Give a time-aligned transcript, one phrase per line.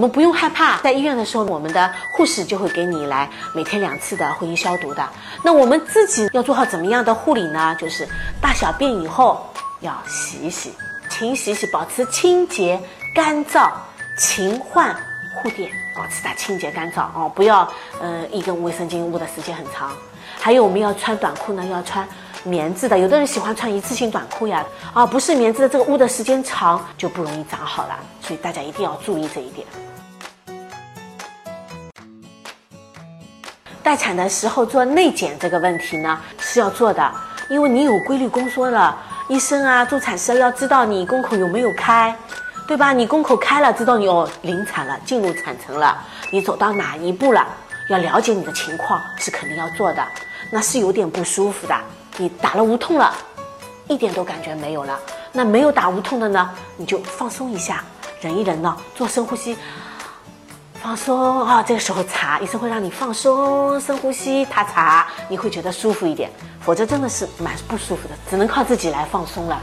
[0.00, 5.06] 我们不用害怕，在医院的时候，我们的护士就会给你来每天两次的会阴消毒的。
[5.44, 7.76] 那我们自己要做好怎么样的护理呢？
[7.78, 8.08] 就是
[8.40, 9.46] 大小便以后
[9.80, 10.72] 要洗一洗，
[11.10, 12.80] 勤洗洗，保持清洁
[13.14, 13.70] 干燥，
[14.16, 14.96] 勤换
[15.34, 17.70] 护垫，保持它清洁干燥哦，不要
[18.00, 19.92] 呃一根卫生巾捂的时间很长。
[20.38, 22.08] 还有我们要穿短裤呢，要穿
[22.44, 24.64] 棉质的，有的人喜欢穿一次性短裤呀，
[24.94, 29.66] 啊不是棉质的，这个捂的时间长就不容易长好了，所以大家一定要注意这一点。
[33.82, 37.12] 待产的时候做内检这个问题呢是要做的，
[37.48, 38.96] 因为你有规律宫缩了，
[39.28, 42.14] 医生啊助产师要知道你宫口有没有开，
[42.66, 42.92] 对吧？
[42.92, 45.98] 你宫口开了，知道你哦临产了，进入产程了，
[46.30, 47.46] 你走到哪一步了？
[47.88, 50.06] 要了解你的情况是肯定要做的。
[50.52, 51.74] 那是有点不舒服的，
[52.20, 53.14] 你打了无痛了，
[53.88, 55.00] 一点都感觉没有了。
[55.32, 57.82] 那没有打无痛的呢，你就放松一下，
[58.20, 59.56] 忍一忍呢，做深呼吸，
[60.82, 61.62] 放松啊。
[61.62, 66.30] 这个时候查，医生会让你放松，深呼吸，他查，你会觉得舒服一点。
[66.60, 69.58] 否则真的是蛮不舒服的，只能靠自己来放松了。